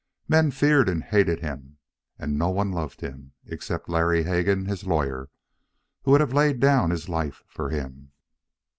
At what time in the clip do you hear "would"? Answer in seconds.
6.09-6.21